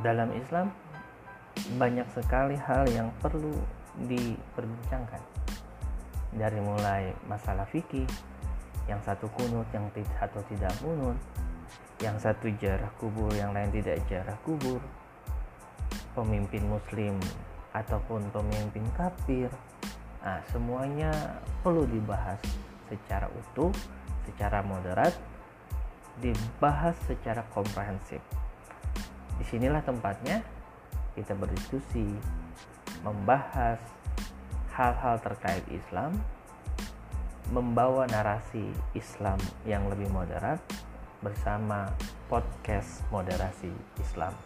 dalam 0.00 0.32
Islam 0.36 0.72
banyak 1.76 2.08
sekali 2.16 2.56
hal 2.56 2.88
yang 2.90 3.12
perlu 3.20 3.52
diperbincangkan. 4.06 5.22
Dari 6.30 6.60
mulai 6.62 7.10
masalah 7.26 7.66
fikih 7.66 8.06
yang 8.90 8.98
satu 9.06 9.30
kunut 9.38 9.70
yang 9.70 9.86
satu 10.18 10.42
tidak 10.50 10.74
kunut 10.82 11.14
yang 12.02 12.18
satu 12.18 12.50
jarah 12.58 12.90
kubur 12.98 13.30
yang 13.36 13.54
lain 13.54 13.70
tidak 13.70 14.02
jarah 14.10 14.34
kubur 14.42 14.82
pemimpin 16.16 16.66
muslim 16.66 17.14
ataupun 17.70 18.24
pemimpin 18.34 18.82
kafir 18.98 19.46
nah 20.20 20.42
semuanya 20.50 21.12
perlu 21.62 21.86
dibahas 21.86 22.42
secara 22.90 23.30
utuh 23.30 23.70
secara 24.26 24.58
moderat 24.66 25.14
dibahas 26.18 26.98
secara 27.06 27.46
komprehensif 27.54 28.18
di 29.40 29.44
sinilah 29.48 29.80
tempatnya 29.80 30.44
kita 31.16 31.32
berdiskusi 31.32 32.04
membahas 33.00 33.80
hal-hal 34.76 35.16
terkait 35.24 35.64
Islam 35.72 36.12
membawa 37.48 38.04
narasi 38.04 38.68
Islam 38.92 39.40
yang 39.64 39.88
lebih 39.88 40.12
moderat 40.12 40.60
bersama 41.24 41.88
podcast 42.28 43.00
moderasi 43.08 43.72
Islam. 43.98 44.36